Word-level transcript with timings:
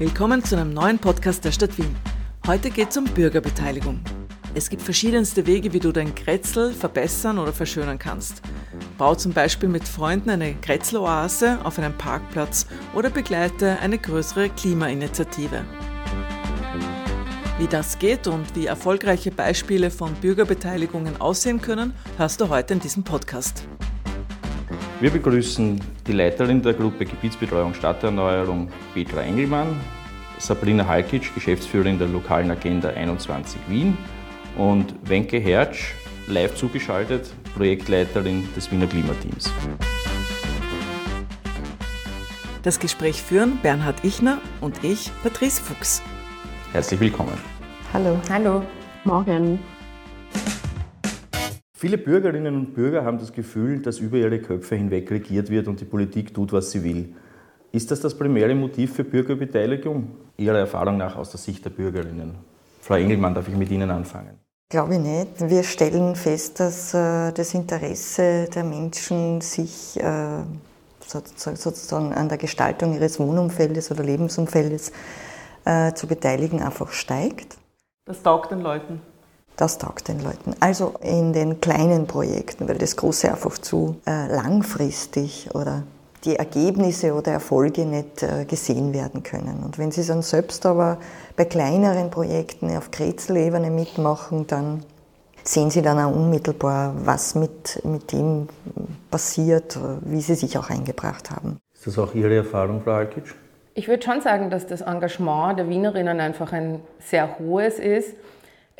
Willkommen 0.00 0.42
zu 0.42 0.56
einem 0.56 0.72
neuen 0.72 0.98
Podcast 0.98 1.44
der 1.44 1.52
Stadt 1.52 1.76
Wien. 1.76 1.94
Heute 2.46 2.70
geht 2.70 2.88
es 2.88 2.96
um 2.96 3.04
Bürgerbeteiligung. 3.04 4.00
Es 4.54 4.70
gibt 4.70 4.80
verschiedenste 4.80 5.46
Wege, 5.46 5.74
wie 5.74 5.78
du 5.78 5.92
dein 5.92 6.14
Kretzel 6.14 6.72
verbessern 6.72 7.38
oder 7.38 7.52
verschönern 7.52 7.98
kannst. 7.98 8.40
Bau 8.96 9.14
zum 9.14 9.34
Beispiel 9.34 9.68
mit 9.68 9.86
Freunden 9.86 10.30
eine 10.30 10.54
Kretzeloase 10.54 11.58
auf 11.64 11.78
einem 11.78 11.92
Parkplatz 11.98 12.66
oder 12.94 13.10
begleite 13.10 13.78
eine 13.80 13.98
größere 13.98 14.48
Klimainitiative. 14.48 15.66
Wie 17.58 17.66
das 17.66 17.98
geht 17.98 18.26
und 18.26 18.56
wie 18.56 18.64
erfolgreiche 18.64 19.30
Beispiele 19.30 19.90
von 19.90 20.14
Bürgerbeteiligungen 20.14 21.20
aussehen 21.20 21.60
können, 21.60 21.92
hörst 22.16 22.40
du 22.40 22.48
heute 22.48 22.72
in 22.72 22.80
diesem 22.80 23.04
Podcast. 23.04 23.68
Wir 25.00 25.08
begrüßen 25.10 25.80
die 26.06 26.12
Leiterin 26.12 26.60
der 26.60 26.74
Gruppe 26.74 27.06
Gebietsbetreuung 27.06 27.72
Stadterneuerung, 27.72 28.68
Petra 28.92 29.22
Engelmann, 29.22 29.80
Sabrina 30.36 30.86
Halkic, 30.86 31.34
Geschäftsführerin 31.34 31.98
der 31.98 32.08
lokalen 32.08 32.50
Agenda 32.50 32.90
21 32.90 33.58
Wien 33.68 33.96
und 34.58 34.94
Wenke 35.08 35.38
Hertsch, 35.38 35.94
live 36.26 36.54
zugeschaltet, 36.54 37.32
Projektleiterin 37.56 38.46
des 38.54 38.70
Wiener 38.70 38.86
Klimateams. 38.86 39.50
Das 42.62 42.78
Gespräch 42.78 43.22
führen 43.22 43.58
Bernhard 43.62 44.04
Ichner 44.04 44.36
und 44.60 44.84
ich, 44.84 45.10
Patrice 45.22 45.62
Fuchs. 45.62 46.02
Herzlich 46.72 47.00
willkommen. 47.00 47.38
Hallo. 47.94 48.20
Hallo. 48.28 48.62
Morgen. 49.04 49.60
Viele 51.80 51.96
Bürgerinnen 51.96 52.56
und 52.56 52.74
Bürger 52.74 53.06
haben 53.06 53.16
das 53.16 53.32
Gefühl, 53.32 53.80
dass 53.80 54.00
über 54.00 54.18
ihre 54.18 54.38
Köpfe 54.38 54.76
hinweg 54.76 55.10
regiert 55.10 55.48
wird 55.48 55.66
und 55.66 55.80
die 55.80 55.86
Politik 55.86 56.34
tut, 56.34 56.52
was 56.52 56.70
sie 56.70 56.84
will. 56.84 57.14
Ist 57.72 57.90
das 57.90 58.02
das 58.02 58.14
primäre 58.18 58.54
Motiv 58.54 58.96
für 58.96 59.02
Bürgerbeteiligung? 59.02 60.10
Ihrer 60.36 60.58
Erfahrung 60.58 60.98
nach 60.98 61.16
aus 61.16 61.30
der 61.30 61.40
Sicht 61.40 61.64
der 61.64 61.70
Bürgerinnen. 61.70 62.34
Frau 62.82 62.96
Engelmann, 62.96 63.34
darf 63.34 63.48
ich 63.48 63.56
mit 63.56 63.70
Ihnen 63.70 63.90
anfangen? 63.90 64.38
Glaube 64.68 64.96
ich 64.96 65.00
nicht. 65.00 65.48
Wir 65.48 65.62
stellen 65.62 66.16
fest, 66.16 66.60
dass 66.60 66.92
äh, 66.92 67.32
das 67.32 67.54
Interesse 67.54 68.46
der 68.54 68.64
Menschen 68.64 69.40
sich 69.40 69.98
äh, 69.98 70.42
sozusagen 71.00 72.12
an 72.12 72.28
der 72.28 72.36
Gestaltung 72.36 72.92
ihres 72.92 73.18
Wohnumfeldes 73.18 73.90
oder 73.90 74.04
Lebensumfeldes 74.04 74.92
äh, 75.64 75.94
zu 75.94 76.06
beteiligen 76.06 76.60
einfach 76.60 76.92
steigt. 76.92 77.56
Das 78.04 78.22
taugt 78.22 78.50
den 78.50 78.60
Leuten. 78.60 79.00
Das 79.60 79.76
taugt 79.76 80.08
den 80.08 80.22
Leuten. 80.22 80.54
Also 80.60 80.94
in 81.02 81.34
den 81.34 81.60
kleinen 81.60 82.06
Projekten, 82.06 82.66
weil 82.66 82.78
das 82.78 82.96
Große 82.96 83.30
einfach 83.30 83.58
zu 83.58 83.96
äh, 84.06 84.26
langfristig 84.34 85.50
oder 85.52 85.82
die 86.24 86.36
Ergebnisse 86.36 87.12
oder 87.12 87.32
Erfolge 87.32 87.84
nicht 87.84 88.22
äh, 88.22 88.46
gesehen 88.46 88.94
werden 88.94 89.22
können. 89.22 89.62
Und 89.62 89.76
wenn 89.76 89.90
sie 89.90 90.02
dann 90.02 90.22
selbst 90.22 90.64
aber 90.64 90.96
bei 91.36 91.44
kleineren 91.44 92.10
Projekten 92.10 92.74
auf 92.74 92.90
Kretzelebene 92.90 93.70
mitmachen, 93.70 94.46
dann 94.46 94.82
sehen 95.44 95.68
sie 95.68 95.82
dann 95.82 95.98
auch 95.98 96.16
unmittelbar, 96.16 96.94
was 97.04 97.34
mit, 97.34 97.84
mit 97.84 98.12
dem 98.12 98.48
passiert, 99.10 99.78
wie 100.00 100.22
sie 100.22 100.36
sich 100.36 100.56
auch 100.56 100.70
eingebracht 100.70 101.30
haben. 101.30 101.58
Ist 101.74 101.86
das 101.86 101.98
auch 101.98 102.14
Ihre 102.14 102.36
Erfahrung, 102.36 102.80
Frau 102.80 102.92
Alkic? 102.92 103.34
Ich 103.74 103.88
würde 103.88 104.02
schon 104.02 104.22
sagen, 104.22 104.48
dass 104.48 104.66
das 104.66 104.80
Engagement 104.80 105.58
der 105.58 105.68
Wienerinnen 105.68 106.18
einfach 106.18 106.54
ein 106.54 106.80
sehr 106.98 107.38
hohes 107.38 107.78
ist. 107.78 108.14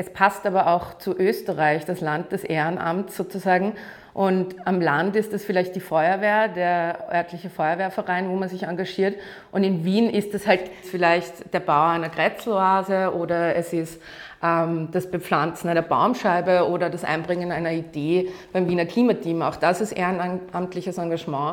Es 0.00 0.10
passt 0.10 0.46
aber 0.46 0.68
auch 0.68 0.96
zu 0.96 1.14
Österreich, 1.14 1.84
das 1.84 2.00
Land 2.00 2.32
des 2.32 2.42
Ehrenamts 2.42 3.18
sozusagen. 3.18 3.74
Und 4.14 4.54
am 4.66 4.80
Land 4.80 5.14
ist 5.14 5.34
es 5.34 5.44
vielleicht 5.44 5.76
die 5.76 5.80
Feuerwehr, 5.80 6.48
der 6.48 7.12
örtliche 7.12 7.50
Feuerwehrverein, 7.50 8.30
wo 8.30 8.34
man 8.36 8.48
sich 8.48 8.62
engagiert. 8.62 9.16
Und 9.52 9.62
in 9.62 9.84
Wien 9.84 10.08
ist 10.08 10.32
es 10.32 10.46
halt 10.46 10.70
vielleicht 10.84 11.52
der 11.52 11.60
Bau 11.60 11.88
einer 11.88 12.08
Kretzeloase 12.08 13.12
oder 13.14 13.54
es 13.56 13.74
ist 13.74 14.00
ähm, 14.42 14.88
das 14.90 15.10
Bepflanzen 15.10 15.68
einer 15.68 15.82
Baumscheibe 15.82 16.66
oder 16.66 16.88
das 16.88 17.04
Einbringen 17.04 17.52
einer 17.52 17.72
Idee 17.72 18.30
beim 18.54 18.70
Wiener 18.70 18.86
Klimateam. 18.86 19.42
Auch 19.42 19.56
das 19.56 19.82
ist 19.82 19.92
ehrenamtliches 19.92 20.96
Engagement. 20.96 21.52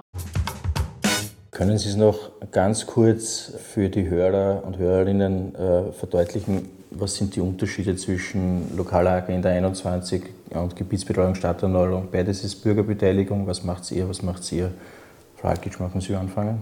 Können 1.57 1.79
Sie 1.79 1.89
es 1.89 1.95
noch 1.95 2.29
ganz 2.51 2.85
kurz 2.85 3.51
für 3.73 3.89
die 3.89 4.07
Hörer 4.07 4.61
und 4.63 4.77
Hörerinnen 4.77 5.55
äh, 5.55 5.91
verdeutlichen, 5.91 6.69
was 6.91 7.15
sind 7.15 7.35
die 7.35 7.41
Unterschiede 7.41 7.95
zwischen 7.95 8.77
lokaler 8.77 9.13
Agenda 9.13 9.49
21 9.49 10.21
und 10.51 10.75
Gebietsbetreuung 10.75 11.33
Stadterneuerung? 11.33 12.09
Beides 12.11 12.43
ist 12.43 12.57
Bürgerbeteiligung. 12.57 13.47
Was 13.47 13.63
macht 13.63 13.91
ihr? 13.91 14.07
Was 14.07 14.21
macht 14.21 14.51
ihr? 14.51 14.69
Frau 15.35 15.47
Alkic, 15.47 15.79
machen 15.79 15.99
Sie 15.99 16.13
anfangen? 16.13 16.61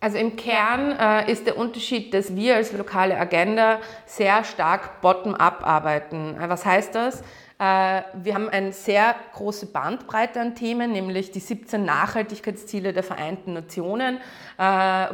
Also 0.00 0.18
im 0.18 0.36
Kern 0.36 0.94
äh, 1.00 1.32
ist 1.32 1.46
der 1.46 1.56
Unterschied, 1.56 2.12
dass 2.12 2.36
wir 2.36 2.56
als 2.56 2.70
lokale 2.74 3.18
Agenda 3.18 3.78
sehr 4.04 4.44
stark 4.44 5.00
bottom-up 5.00 5.66
arbeiten. 5.66 6.36
Äh, 6.38 6.50
was 6.50 6.66
heißt 6.66 6.94
das? 6.94 7.22
Äh, 7.58 8.02
wir 8.22 8.34
haben 8.34 8.50
eine 8.50 8.72
sehr 8.72 9.14
große 9.32 9.66
Bandbreite 9.66 10.40
an 10.40 10.54
Themen, 10.54 10.92
nämlich 10.92 11.30
die 11.30 11.40
17 11.40 11.84
Nachhaltigkeitsziele 11.84 12.92
der 12.92 13.02
Vereinten 13.02 13.54
Nationen, 13.54 14.18
äh, 14.58 14.62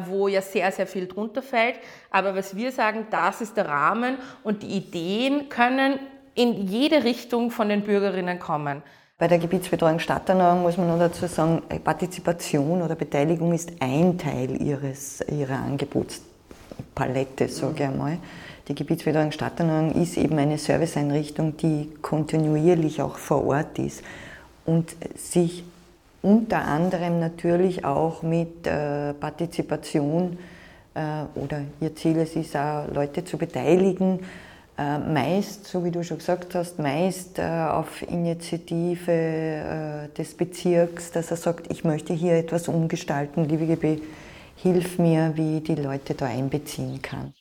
wo 0.07 0.27
ja 0.27 0.43
sehr, 0.43 0.73
sehr 0.73 0.89
viel 0.89 1.07
drunter 1.07 1.43
fällt. 1.43 1.77
Aber 2.11 2.35
was 2.35 2.57
wir 2.57 2.73
sagen, 2.73 3.07
das 3.11 3.41
ist 3.41 3.57
der 3.57 3.69
Rahmen 3.69 4.17
und 4.43 4.65
die 4.65 4.77
Ideen 4.77 5.49
können 5.49 6.01
in 6.35 6.67
jede 6.67 7.05
Richtung 7.05 7.51
von 7.51 7.69
den 7.69 7.83
Bürgerinnen 7.83 8.41
kommen. 8.41 8.83
Bei 9.19 9.29
der 9.29 9.39
Gebietsbetreuung 9.39 10.01
Stadterneuerung 10.01 10.63
muss 10.63 10.77
man 10.77 10.89
nur 10.89 10.99
dazu 10.99 11.29
sagen, 11.29 11.63
Partizipation 11.85 12.83
oder 12.83 12.97
Beteiligung 12.97 13.53
ist 13.53 13.71
ein 13.79 14.19
Teil 14.19 14.61
ihres, 14.61 15.21
ihrer 15.31 15.59
Angebotspalette, 15.59 17.47
sage 17.47 17.75
ich 17.77 17.85
einmal. 17.85 18.19
Die 18.69 18.75
Gebietsbetreuung 18.75 19.33
Stadterneuerung 19.33 20.01
ist 20.01 20.17
eben 20.17 20.39
eine 20.39 20.57
Serviceeinrichtung, 20.57 21.57
die 21.57 21.91
kontinuierlich 22.01 23.03
auch 23.03 23.17
vor 23.17 23.45
Ort 23.45 23.79
ist 23.79 24.03
und 24.65 24.95
sich 25.17 25.65
unter 26.23 26.65
anderem 26.65 27.19
natürlich 27.19 27.85
auch 27.85 28.23
mit 28.23 28.67
äh, 28.67 29.13
Partizipation 29.15 30.39
äh, 30.95 31.25
oder 31.35 31.63
ihr 31.81 31.97
Ziel 31.97 32.19
es 32.19 32.37
ist 32.37 32.57
auch, 32.57 32.87
Leute 32.93 33.25
zu 33.25 33.37
beteiligen, 33.37 34.21
äh, 34.79 34.99
meist, 34.99 35.67
so 35.67 35.85
wie 35.85 35.91
du 35.91 36.05
schon 36.05 36.19
gesagt 36.19 36.55
hast, 36.55 36.79
meist 36.79 37.39
äh, 37.39 37.43
auf 37.43 38.03
Initiative 38.03 39.11
äh, 39.11 40.09
des 40.17 40.35
Bezirks, 40.35 41.11
dass 41.11 41.31
er 41.31 41.37
sagt, 41.37 41.71
ich 41.71 41.83
möchte 41.83 42.13
hier 42.13 42.35
etwas 42.35 42.69
umgestalten, 42.69 43.45
liebe 43.49 43.67
GB, 43.67 44.01
hilf 44.57 44.99
mir, 44.99 45.33
wie 45.35 45.59
ich 45.59 45.65
die 45.65 45.75
Leute 45.75 46.15
da 46.15 46.27
einbeziehen 46.27 47.03
kann. 47.03 47.35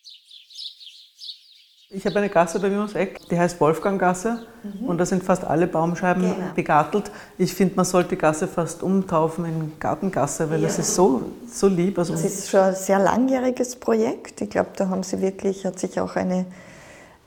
Ich 1.94 2.06
habe 2.06 2.19
eine 2.19 2.29
Gasse 2.29 2.57
bei 2.62 2.69
mir 2.69 2.78
ums 2.78 2.96
Eck, 2.96 3.19
die 3.29 3.38
heißt 3.38 3.59
Wolfganggasse 3.59 4.47
mhm. 4.63 4.88
und 4.88 4.97
da 4.97 5.06
sind 5.06 5.24
fast 5.24 5.44
alle 5.44 5.68
Baumscheiben 5.68 6.24
genau. 6.24 6.53
begartelt. 6.56 7.12
Ich 7.38 7.53
finde, 7.53 7.75
man 7.75 7.84
sollte 7.84 8.12
die 8.12 8.18
Gasse 8.18 8.47
fast 8.47 8.81
umtaufen 8.81 9.44
in 9.44 9.74
Gartengasse, 9.78 10.50
weil 10.50 10.62
ja. 10.62 10.68
das 10.68 10.79
ist 10.79 10.96
so, 10.96 11.24
so 11.52 11.68
lieb. 11.68 12.00
Also 12.00 12.13
das 12.13 12.24
ist 12.24 12.50
schon 12.50 12.62
ein 12.62 12.75
sehr 12.75 12.97
langjähriges 12.97 13.75
Projekt. 13.75 14.40
Ich 14.40 14.50
glaube, 14.50 14.69
da 14.78 14.88
haben 14.88 15.03
sie 15.03 15.22
wirklich, 15.22 15.66
hat 15.66 15.79
sich 15.79 16.00
auch 16.00 16.16
eine, 16.16 16.46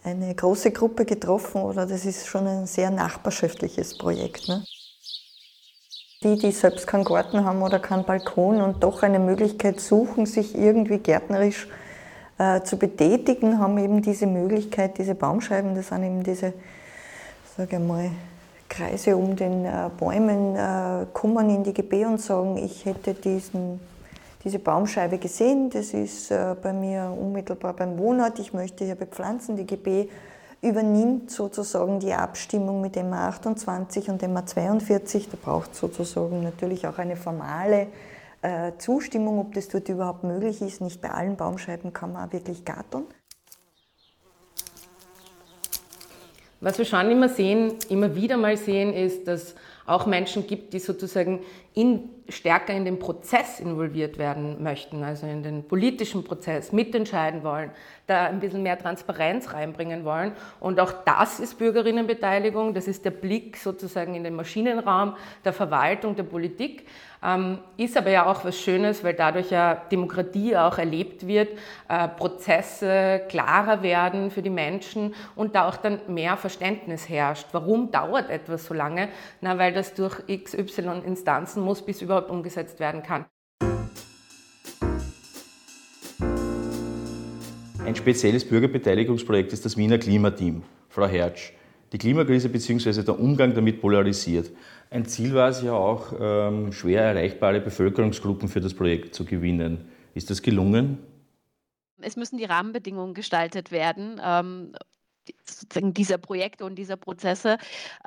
eine 0.02 0.34
große 0.34 0.70
Gruppe 0.70 1.04
getroffen 1.04 1.60
oder 1.60 1.84
das 1.84 2.06
ist 2.06 2.26
schon 2.26 2.46
ein 2.46 2.66
sehr 2.66 2.90
nachbarschaftliches 2.90 3.98
Projekt. 3.98 4.48
Ne? 4.48 4.64
Die, 6.22 6.38
die 6.38 6.52
selbst 6.52 6.86
keinen 6.86 7.04
Garten 7.04 7.44
haben 7.44 7.60
oder 7.60 7.80
keinen 7.80 8.06
Balkon 8.06 8.62
und 8.62 8.82
doch 8.82 9.02
eine 9.02 9.18
Möglichkeit 9.18 9.78
suchen, 9.78 10.24
sich 10.24 10.54
irgendwie 10.54 10.96
gärtnerisch 10.96 11.68
äh, 12.38 12.62
zu 12.62 12.76
betätigen, 12.76 13.58
haben 13.58 13.78
eben 13.78 14.02
diese 14.02 14.26
Möglichkeit, 14.26 14.98
diese 14.98 15.14
Baumscheiben, 15.14 15.74
das 15.74 15.88
sind 15.88 16.02
eben 16.02 16.22
diese, 16.22 16.52
sage 17.56 17.76
ich 17.76 17.82
mal, 17.82 18.10
Kreise 18.68 19.16
um 19.16 19.36
den 19.36 19.64
äh, 19.64 19.90
Bäumen, 19.96 20.56
äh, 20.56 21.06
kommen 21.12 21.48
in 21.50 21.62
die 21.62 21.72
GB 21.72 22.06
und 22.06 22.20
sagen, 22.20 22.56
ich 22.56 22.84
hätte 22.84 23.14
diesen, 23.14 23.78
diese 24.42 24.58
Baumscheibe 24.58 25.18
gesehen, 25.18 25.70
das 25.70 25.94
ist 25.94 26.30
äh, 26.30 26.56
bei 26.60 26.72
mir 26.72 27.14
unmittelbar 27.16 27.74
beim 27.74 27.98
Wohnort, 27.98 28.38
ich 28.38 28.52
möchte 28.52 28.84
hier 28.84 28.96
bepflanzen. 28.96 29.56
Die 29.56 29.66
GB 29.66 30.08
übernimmt 30.60 31.30
sozusagen 31.30 32.00
die 32.00 32.14
Abstimmung 32.14 32.80
mit 32.80 32.96
MA 32.96 33.28
28 33.28 34.08
und 34.08 34.26
MA 34.26 34.44
42. 34.44 35.28
Da 35.28 35.36
braucht 35.40 35.74
sozusagen 35.74 36.42
natürlich 36.42 36.86
auch 36.88 36.98
eine 36.98 37.16
formale 37.16 37.86
äh, 38.44 38.76
Zustimmung, 38.76 39.38
ob 39.38 39.54
das 39.54 39.68
dort 39.68 39.88
überhaupt 39.88 40.22
möglich 40.22 40.60
ist. 40.60 40.82
Nicht 40.82 41.00
bei 41.00 41.10
allen 41.10 41.36
Baumscheiben 41.36 41.94
kann 41.94 42.12
man 42.12 42.28
auch 42.28 42.32
wirklich 42.32 42.64
garteln. 42.64 43.06
Was 46.60 46.76
wir 46.76 46.84
schon 46.84 47.10
immer 47.10 47.30
sehen, 47.30 47.74
immer 47.88 48.14
wieder 48.14 48.36
mal 48.36 48.56
sehen, 48.56 48.92
ist, 48.92 49.26
dass 49.28 49.54
auch 49.86 50.04
Menschen 50.06 50.46
gibt, 50.46 50.74
die 50.74 50.78
sozusagen 50.78 51.40
in 51.74 52.08
stärker 52.28 52.72
in 52.72 52.84
den 52.84 52.98
Prozess 52.98 53.60
involviert 53.60 54.16
werden 54.16 54.62
möchten, 54.62 55.02
also 55.02 55.26
in 55.26 55.42
den 55.42 55.66
politischen 55.66 56.24
Prozess 56.24 56.72
mitentscheiden 56.72 57.42
wollen, 57.42 57.70
da 58.06 58.26
ein 58.26 58.40
bisschen 58.40 58.62
mehr 58.62 58.78
Transparenz 58.78 59.52
reinbringen 59.52 60.04
wollen. 60.04 60.32
Und 60.60 60.80
auch 60.80 60.92
das 61.04 61.40
ist 61.40 61.58
Bürgerinnenbeteiligung, 61.58 62.74
das 62.74 62.88
ist 62.88 63.04
der 63.04 63.10
Blick 63.10 63.56
sozusagen 63.56 64.14
in 64.14 64.24
den 64.24 64.34
Maschinenraum 64.34 65.16
der 65.44 65.52
Verwaltung, 65.52 66.16
der 66.16 66.22
Politik. 66.22 66.86
Ähm, 67.26 67.58
ist 67.78 67.96
aber 67.96 68.10
ja 68.10 68.26
auch 68.26 68.44
was 68.44 68.60
Schönes, 68.60 69.02
weil 69.02 69.14
dadurch 69.14 69.50
ja 69.50 69.74
Demokratie 69.90 70.54
auch 70.58 70.76
erlebt 70.76 71.26
wird, 71.26 71.48
äh, 71.88 72.06
Prozesse 72.06 73.22
klarer 73.30 73.82
werden 73.82 74.30
für 74.30 74.42
die 74.42 74.50
Menschen 74.50 75.14
und 75.34 75.54
da 75.54 75.66
auch 75.66 75.76
dann 75.76 76.00
mehr 76.06 76.36
Verständnis 76.36 77.08
herrscht. 77.08 77.46
Warum 77.52 77.90
dauert 77.90 78.28
etwas 78.28 78.66
so 78.66 78.74
lange? 78.74 79.08
Na, 79.40 79.56
weil 79.56 79.72
das 79.72 79.94
durch 79.94 80.18
XY 80.26 81.00
Instanzen 81.06 81.63
muss, 81.64 81.84
bis 81.84 82.02
überhaupt 82.02 82.30
umgesetzt 82.30 82.78
werden 82.80 83.02
kann. 83.02 83.26
Ein 87.84 87.96
spezielles 87.96 88.48
Bürgerbeteiligungsprojekt 88.48 89.52
ist 89.52 89.64
das 89.64 89.76
Wiener 89.76 89.98
Klimateam. 89.98 90.62
Frau 90.88 91.06
Hertsch, 91.06 91.52
die 91.92 91.98
Klimakrise 91.98 92.48
bzw. 92.48 93.02
der 93.02 93.18
Umgang 93.20 93.54
damit 93.54 93.80
polarisiert. 93.80 94.50
Ein 94.90 95.04
Ziel 95.04 95.34
war 95.34 95.50
es 95.50 95.62
ja 95.62 95.74
auch, 95.74 96.12
ähm, 96.18 96.72
schwer 96.72 97.02
erreichbare 97.02 97.60
Bevölkerungsgruppen 97.60 98.48
für 98.48 98.60
das 98.60 98.74
Projekt 98.74 99.14
zu 99.14 99.24
gewinnen. 99.24 99.88
Ist 100.14 100.30
das 100.30 100.40
gelungen? 100.40 100.98
Es 102.00 102.16
müssen 102.16 102.38
die 102.38 102.44
Rahmenbedingungen 102.44 103.14
gestaltet 103.14 103.70
werden. 103.70 104.20
Sozusagen 105.46 105.94
dieser 105.94 106.18
Projekte 106.18 106.64
und 106.64 106.76
dieser 106.76 106.96
Prozesse, 106.96 107.58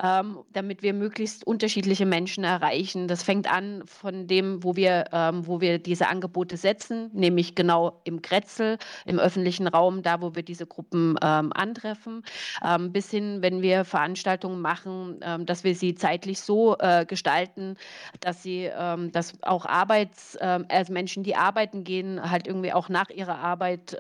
ähm, 0.02 0.40
damit 0.54 0.84
wir 0.84 0.94
möglichst 0.94 1.46
unterschiedliche 1.46 2.06
Menschen 2.06 2.44
erreichen. 2.44 3.08
Das 3.08 3.24
fängt 3.24 3.52
an 3.52 3.84
von 3.86 4.28
dem, 4.28 4.64
wo 4.64 4.76
wir, 4.76 5.06
ähm, 5.12 5.48
wo 5.48 5.62
wir 5.62 5.80
diese 5.80 6.08
Angebote 6.08 6.58
setzen, 6.58 7.10
nämlich 7.14 7.56
genau 7.56 8.02
im 8.04 8.22
Kretzel, 8.22 8.78
im 9.06 9.20
öffentlichen 9.20 9.68
Raum, 9.68 10.04
da 10.04 10.22
wo 10.22 10.36
wir 10.36 10.44
diese 10.44 10.66
Gruppen 10.66 11.16
ähm, 11.22 11.52
antreffen, 11.54 12.24
ähm, 12.64 12.92
bis 12.92 13.10
hin, 13.10 13.42
wenn 13.42 13.62
wir 13.62 13.86
Veranstaltungen 13.86 14.62
machen, 14.62 15.20
ähm, 15.22 15.46
dass 15.46 15.64
wir 15.64 15.76
sie 15.76 15.96
zeitlich 15.96 16.40
so 16.42 16.78
äh, 16.80 17.06
gestalten, 17.06 17.78
dass 18.20 18.44
sie, 18.44 18.70
ähm, 18.78 19.12
dass 19.12 19.34
auch 19.44 19.66
Arbeits, 19.66 20.38
also 20.38 20.94
Menschen, 20.94 21.24
die 21.24 21.36
arbeiten 21.36 21.84
gehen, 21.84 22.30
halt 22.30 22.48
irgendwie 22.48 22.74
auch 22.74 22.90
nach 22.90 23.10
ihrer 23.10 23.40
Arbeit 23.40 23.98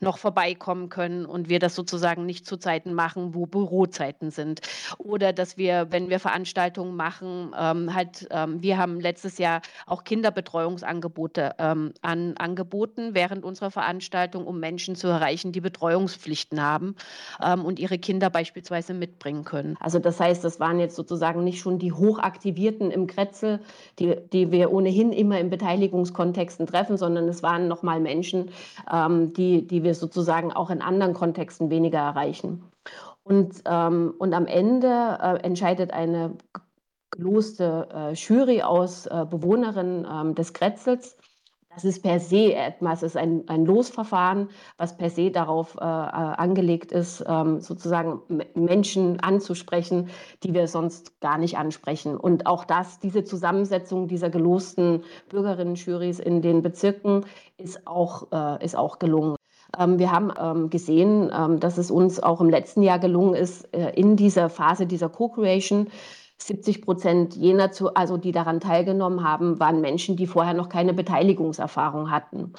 noch 0.00 0.18
vorbeikommen 0.18 0.88
können 0.88 1.26
und 1.26 1.48
wir 1.48 1.58
das 1.58 1.74
sozusagen 1.74 2.26
nicht 2.26 2.35
zu 2.44 2.56
Zeiten 2.56 2.94
machen, 2.94 3.34
wo 3.34 3.46
Bürozeiten 3.46 4.30
sind. 4.30 4.60
Oder 4.98 5.32
dass 5.32 5.56
wir, 5.56 5.88
wenn 5.90 6.10
wir 6.10 6.20
Veranstaltungen 6.20 6.96
machen, 6.96 7.52
ähm, 7.58 7.94
halt, 7.94 8.28
ähm, 8.30 8.62
wir 8.62 8.78
haben 8.78 9.00
letztes 9.00 9.38
Jahr 9.38 9.62
auch 9.86 10.04
Kinderbetreuungsangebote 10.04 11.54
ähm, 11.58 11.92
an, 12.02 12.34
angeboten 12.36 13.14
während 13.14 13.44
unserer 13.44 13.70
Veranstaltung, 13.70 14.46
um 14.46 14.60
Menschen 14.60 14.96
zu 14.96 15.08
erreichen, 15.08 15.52
die 15.52 15.60
Betreuungspflichten 15.60 16.62
haben 16.62 16.96
ähm, 17.42 17.64
und 17.64 17.78
ihre 17.78 17.98
Kinder 17.98 18.30
beispielsweise 18.30 18.94
mitbringen 18.94 19.44
können. 19.44 19.76
Also 19.80 19.98
das 19.98 20.20
heißt, 20.20 20.44
das 20.44 20.60
waren 20.60 20.78
jetzt 20.78 20.96
sozusagen 20.96 21.44
nicht 21.44 21.60
schon 21.60 21.78
die 21.78 21.92
Hochaktivierten 21.92 22.90
im 22.90 23.06
Kretzel, 23.06 23.60
die, 23.98 24.16
die 24.32 24.50
wir 24.50 24.72
ohnehin 24.72 25.12
immer 25.12 25.38
in 25.38 25.50
Beteiligungskontexten 25.50 26.66
treffen, 26.66 26.96
sondern 26.96 27.28
es 27.28 27.42
waren 27.42 27.68
nochmal 27.68 28.00
Menschen, 28.00 28.50
ähm, 28.92 29.32
die, 29.32 29.66
die 29.66 29.82
wir 29.82 29.94
sozusagen 29.94 30.52
auch 30.52 30.70
in 30.70 30.82
anderen 30.82 31.14
Kontexten 31.14 31.70
weniger 31.70 31.98
erreichen. 31.98 32.25
Und, 33.22 33.62
ähm, 33.64 34.14
und 34.18 34.34
am 34.34 34.46
Ende 34.46 35.18
äh, 35.20 35.36
entscheidet 35.42 35.92
eine 35.92 36.36
geloste 37.10 37.88
äh, 37.92 38.12
Jury 38.12 38.62
aus 38.62 39.06
äh, 39.06 39.26
Bewohnerinnen 39.28 40.06
ähm, 40.10 40.34
des 40.34 40.52
Kretzels. 40.52 41.16
Das 41.76 41.84
ist 41.84 42.02
per 42.02 42.20
se 42.20 42.54
etwas, 42.54 43.02
ist 43.02 43.18
ein, 43.18 43.46
ein 43.48 43.66
Losverfahren, 43.66 44.48
was 44.78 44.96
per 44.96 45.10
se 45.10 45.30
darauf 45.30 45.76
äh, 45.76 45.80
äh, 45.80 45.84
angelegt 45.84 46.90
ist, 46.90 47.22
ähm, 47.28 47.60
sozusagen 47.60 48.22
Menschen 48.54 49.20
anzusprechen, 49.20 50.08
die 50.42 50.54
wir 50.54 50.68
sonst 50.68 51.20
gar 51.20 51.36
nicht 51.36 51.58
ansprechen. 51.58 52.16
Und 52.16 52.46
auch 52.46 52.64
das, 52.64 52.98
diese 52.98 53.24
Zusammensetzung 53.24 54.08
dieser 54.08 54.30
gelosten 54.30 55.04
Bürgerinnen-Jurys 55.28 56.18
in 56.18 56.40
den 56.40 56.62
Bezirken 56.62 57.26
ist 57.58 57.86
auch, 57.86 58.32
äh, 58.32 58.64
ist 58.64 58.74
auch 58.74 58.98
gelungen. 58.98 59.35
Ähm, 59.78 59.98
wir 59.98 60.12
haben 60.12 60.32
ähm, 60.38 60.70
gesehen, 60.70 61.30
ähm, 61.34 61.60
dass 61.60 61.78
es 61.78 61.90
uns 61.90 62.22
auch 62.22 62.40
im 62.40 62.50
letzten 62.50 62.82
Jahr 62.82 62.98
gelungen 62.98 63.34
ist, 63.34 63.72
äh, 63.74 63.90
in 63.94 64.16
dieser 64.16 64.48
Phase 64.48 64.86
dieser 64.86 65.08
Co-Creation 65.08 65.88
70 66.38 66.82
Prozent 66.82 67.36
jener, 67.36 67.72
zu, 67.72 67.94
also 67.94 68.16
die 68.16 68.32
daran 68.32 68.60
teilgenommen 68.60 69.24
haben, 69.24 69.58
waren 69.58 69.80
Menschen, 69.80 70.16
die 70.16 70.26
vorher 70.26 70.54
noch 70.54 70.68
keine 70.68 70.92
Beteiligungserfahrung 70.92 72.10
hatten. 72.10 72.52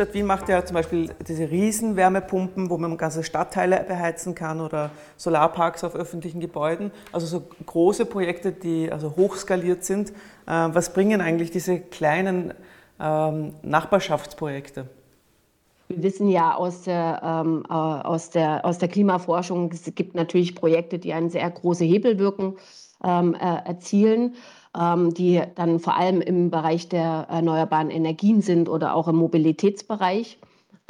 Stadt 0.00 0.14
Wien 0.14 0.24
macht 0.24 0.48
ja 0.48 0.64
zum 0.64 0.76
Beispiel 0.76 1.10
diese 1.28 1.50
Riesenwärmepumpen, 1.50 2.70
wo 2.70 2.78
man 2.78 2.96
ganze 2.96 3.22
Stadtteile 3.22 3.84
beheizen 3.86 4.34
kann 4.34 4.62
oder 4.62 4.90
Solarparks 5.18 5.84
auf 5.84 5.94
öffentlichen 5.94 6.40
Gebäuden. 6.40 6.90
Also 7.12 7.26
so 7.26 7.42
große 7.66 8.06
Projekte, 8.06 8.50
die 8.50 8.90
also 8.90 9.14
hochskaliert 9.16 9.84
sind. 9.84 10.08
Äh, 10.08 10.12
was 10.46 10.94
bringen 10.94 11.20
eigentlich 11.20 11.50
diese 11.50 11.78
kleinen 11.80 12.54
ähm, 12.98 13.52
Nachbarschaftsprojekte? 13.60 14.86
Wir 15.88 16.02
wissen 16.02 16.30
ja 16.30 16.54
aus 16.54 16.80
der, 16.84 17.20
ähm, 17.22 17.64
äh, 17.68 17.74
aus, 17.74 18.30
der, 18.30 18.64
aus 18.64 18.78
der 18.78 18.88
Klimaforschung, 18.88 19.70
es 19.70 19.94
gibt 19.94 20.14
natürlich 20.14 20.54
Projekte, 20.54 20.98
die 20.98 21.12
eine 21.12 21.28
sehr 21.28 21.50
große 21.50 21.84
Hebelwirkung 21.84 22.56
ähm, 23.04 23.34
äh, 23.34 23.68
erzielen 23.68 24.34
die 24.72 25.42
dann 25.56 25.80
vor 25.80 25.96
allem 25.96 26.20
im 26.20 26.50
Bereich 26.50 26.88
der 26.88 27.26
erneuerbaren 27.28 27.90
Energien 27.90 28.40
sind 28.40 28.68
oder 28.68 28.94
auch 28.94 29.08
im 29.08 29.16
Mobilitätsbereich. 29.16 30.38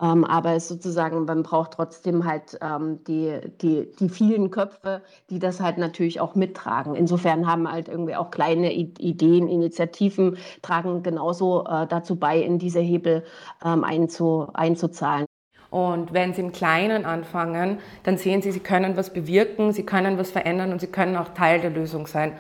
Ähm, 0.01 0.25
aber 0.25 0.55
es 0.55 0.69
sozusagen, 0.69 1.25
man 1.27 1.43
braucht 1.43 1.73
trotzdem 1.73 2.25
halt 2.25 2.59
ähm, 2.63 3.05
die, 3.05 3.39
die, 3.61 3.89
die 3.99 4.09
vielen 4.09 4.51
Köpfe, 4.51 5.03
die 5.29 5.39
das 5.39 5.61
halt 5.61 5.77
natürlich 5.77 6.21
auch 6.21 6.35
mittragen. 6.35 6.95
Insofern 6.95 7.47
haben 7.47 7.71
halt 7.71 7.89
irgendwie 7.89 8.17
auch 8.17 8.31
kleine 8.31 8.73
Ideen, 8.73 9.47
Initiativen, 9.47 10.39
tragen 10.63 11.03
genauso 11.03 11.65
äh, 11.67 11.87
dazu 11.87 12.17
bei, 12.17 12.39
in 12.39 12.59
diese 12.59 12.81
Hebel 12.81 13.25
ähm, 13.65 13.85
einzu, 13.85 14.49
einzuzahlen. 14.55 15.27
Und 15.69 16.13
wenn 16.13 16.35
Sie 16.35 16.41
im 16.41 16.53
Kleinen 16.53 17.05
anfangen, 17.05 17.79
dann 18.03 18.17
sehen 18.17 18.43
Sie, 18.43 18.51
Sie 18.53 18.61
können 18.61 18.97
was 18.97 19.13
bewirken, 19.13 19.73
Sie 19.73 19.85
können 19.85 20.19
was 20.19 20.31
verändern 20.31 20.73
und 20.73 20.81
Sie 20.81 20.89
können 20.89 21.17
auch 21.17 21.29
Teil 21.29 21.61
der 21.61 21.71
Lösung 21.71 22.07
sein. 22.07 22.33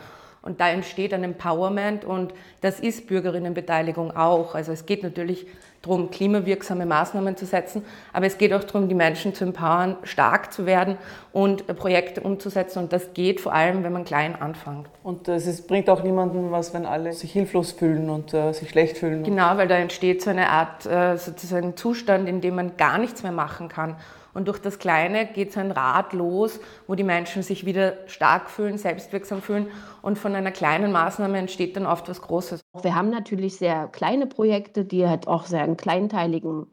Und 0.42 0.60
da 0.60 0.70
entsteht 0.70 1.12
ein 1.12 1.22
Empowerment 1.22 2.04
und 2.04 2.32
das 2.62 2.81
ist 2.81 3.06
Bürgerinnenbeteiligung 3.06 4.16
auch. 4.16 4.54
Also 4.54 4.72
es 4.72 4.87
geht 4.87 5.02
natürlich 5.02 5.46
darum, 5.82 6.10
klimawirksame 6.10 6.84
Maßnahmen 6.84 7.36
zu 7.36 7.46
setzen, 7.46 7.84
aber 8.12 8.26
es 8.26 8.36
geht 8.38 8.52
auch 8.52 8.64
darum, 8.64 8.88
die 8.88 8.94
Menschen 8.94 9.34
zu 9.34 9.44
empowern, 9.44 9.96
stark 10.02 10.52
zu 10.52 10.66
werden 10.66 10.98
und 11.32 11.66
Projekte 11.76 12.20
umzusetzen. 12.20 12.80
Und 12.80 12.92
das 12.92 13.14
geht 13.14 13.40
vor 13.40 13.54
allem, 13.54 13.82
wenn 13.82 13.92
man 13.92 14.04
klein 14.04 14.40
anfängt. 14.40 14.88
Und 15.02 15.28
es 15.28 15.66
bringt 15.66 15.88
auch 15.88 16.02
niemandem 16.02 16.50
was, 16.50 16.74
wenn 16.74 16.84
alle 16.84 17.12
sich 17.12 17.32
hilflos 17.32 17.72
fühlen 17.72 18.10
und 18.10 18.34
äh, 18.34 18.52
sich 18.52 18.68
schlecht 18.70 18.99
fühlen. 18.99 19.25
Genau, 19.25 19.56
weil 19.56 19.68
da 19.68 19.76
entsteht 19.76 20.22
so 20.22 20.30
eine 20.30 20.50
Art 20.50 20.84
äh, 20.87 21.16
sozusagen 21.16 21.76
Zustand, 21.76 22.28
in 22.28 22.40
dem 22.40 22.56
man 22.56 22.76
gar 22.76 22.99
nichts 22.99 23.22
mehr 23.22 23.32
machen 23.32 23.68
kann. 23.68 23.96
Und 24.32 24.46
durch 24.46 24.58
das 24.58 24.78
Kleine 24.78 25.26
geht 25.26 25.52
so 25.52 25.60
ein 25.60 25.72
Rad 25.72 26.12
los, 26.12 26.60
wo 26.87 26.94
die 26.94 27.02
Menschen 27.02 27.42
sich 27.42 27.66
wieder 27.66 27.94
stark 28.06 28.49
fühlen, 28.49 28.78
selbstwirksam 28.78 29.42
fühlen. 29.42 29.66
Und 30.02 30.18
von 30.18 30.34
einer 30.34 30.52
kleinen 30.52 30.92
Maßnahme 30.92 31.38
entsteht 31.38 31.76
dann 31.76 31.87
oft 31.87 32.08
was 32.08 32.22
Großes. 32.22 32.60
Wir 32.82 32.94
haben 32.94 33.10
natürlich 33.10 33.56
sehr 33.56 33.88
kleine 33.88 34.28
Projekte, 34.28 34.84
die 34.84 35.06
halt 35.08 35.26
auch 35.26 35.44
sehr 35.44 35.62
einen 35.62 35.76
kleinteiligen 35.76 36.66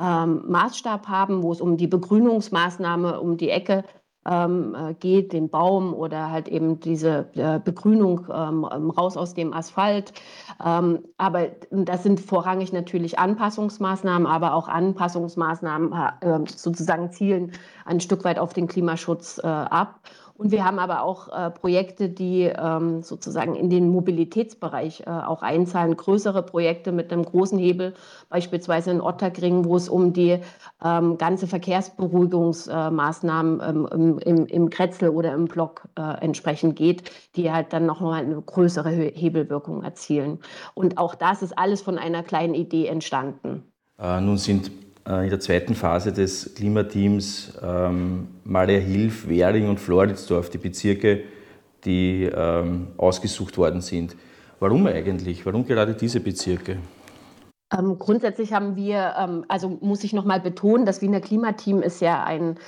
ähm, 0.00 0.44
Maßstab 0.46 1.08
haben, 1.08 1.42
wo 1.42 1.52
es 1.52 1.60
um 1.60 1.76
die 1.76 1.86
Begrünungsmaßnahme 1.86 3.20
um 3.20 3.36
die 3.36 3.50
Ecke 3.50 3.84
ähm, 4.26 4.74
äh, 4.74 4.94
geht, 4.94 5.34
den 5.34 5.50
Baum 5.50 5.92
oder 5.92 6.30
halt 6.30 6.48
eben 6.48 6.80
diese 6.80 7.28
äh, 7.34 7.60
Begrünung 7.62 8.26
ähm, 8.32 8.66
ähm, 8.72 8.90
raus 8.90 9.18
aus 9.18 9.34
dem 9.34 9.52
Asphalt. 9.52 10.14
Ähm, 10.64 11.00
aber 11.18 11.48
das 11.70 12.02
sind 12.02 12.20
vorrangig 12.20 12.72
natürlich 12.72 13.18
Anpassungsmaßnahmen, 13.18 14.26
aber 14.26 14.54
auch 14.54 14.68
Anpassungsmaßnahmen 14.68 15.92
äh, 16.20 16.38
sozusagen 16.46 17.10
zielen 17.12 17.52
ein 17.84 18.00
Stück 18.00 18.24
weit 18.24 18.38
auf 18.38 18.54
den 18.54 18.68
Klimaschutz 18.68 19.38
äh, 19.42 19.46
ab. 19.46 20.00
Und 20.34 20.50
wir 20.50 20.64
haben 20.64 20.78
aber 20.78 21.02
auch 21.02 21.28
äh, 21.28 21.50
Projekte, 21.50 22.08
die 22.08 22.44
ähm, 22.44 23.02
sozusagen 23.02 23.54
in 23.54 23.68
den 23.70 23.90
Mobilitätsbereich 23.90 25.02
äh, 25.06 25.10
auch 25.10 25.42
einzahlen, 25.42 25.96
größere 25.96 26.42
Projekte 26.42 26.92
mit 26.92 27.12
einem 27.12 27.24
großen 27.24 27.58
Hebel, 27.58 27.94
beispielsweise 28.28 28.90
in 28.90 29.00
Otterkring, 29.00 29.64
wo 29.64 29.76
es 29.76 29.88
um 29.88 30.12
die 30.12 30.40
ähm, 30.84 31.18
ganze 31.18 31.46
Verkehrsberuhigungsmaßnahmen 31.46 33.60
ähm, 33.64 33.88
im, 33.92 34.18
im, 34.18 34.46
im, 34.46 34.70
Kretzel 34.70 35.10
oder 35.10 35.32
im 35.34 35.44
Block 35.46 35.88
äh, 35.96 36.02
entsprechend 36.20 36.76
geht, 36.76 37.10
die 37.36 37.52
halt 37.52 37.72
dann 37.72 37.86
nochmal 37.86 38.24
eine 38.24 38.40
größere 38.40 38.90
Hebelwirkung 38.90 39.82
erzielen. 39.82 40.38
Und 40.74 40.98
auch 40.98 41.14
das 41.14 41.42
ist 41.42 41.56
alles 41.58 41.82
von 41.82 41.98
einer 41.98 42.22
kleinen 42.22 42.54
Idee 42.54 42.86
entstanden. 42.86 43.64
Äh, 43.98 44.20
nun 44.20 44.38
sind 44.38 44.70
in 45.04 45.30
der 45.30 45.40
zweiten 45.40 45.74
Phase 45.74 46.12
des 46.12 46.54
Klimateams 46.54 47.58
ähm, 47.60 48.28
Malea 48.44 48.78
Hilf, 48.78 49.28
Währing 49.28 49.68
und 49.68 49.80
Floridsdorf, 49.80 50.48
die 50.48 50.58
Bezirke, 50.58 51.24
die 51.84 52.24
ähm, 52.24 52.88
ausgesucht 52.96 53.58
worden 53.58 53.80
sind. 53.80 54.16
Warum 54.60 54.86
eigentlich? 54.86 55.44
Warum 55.44 55.66
gerade 55.66 55.94
diese 55.94 56.20
Bezirke? 56.20 56.76
Ähm, 57.76 57.98
grundsätzlich 57.98 58.52
haben 58.52 58.76
wir, 58.76 59.14
ähm, 59.18 59.44
also 59.48 59.78
muss 59.80 60.04
ich 60.04 60.12
nochmal 60.12 60.40
betonen, 60.40 60.86
das 60.86 61.02
Wiener 61.02 61.20
Klimateam 61.20 61.82
ist 61.82 62.00
ja 62.00 62.22
ein 62.22 62.58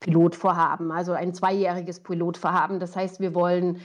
Pilotvorhaben, 0.00 0.90
also 0.90 1.12
ein 1.12 1.32
zweijähriges 1.32 2.00
Pilotvorhaben. 2.00 2.80
Das 2.80 2.96
heißt, 2.96 3.20
wir 3.20 3.34
wollen 3.34 3.80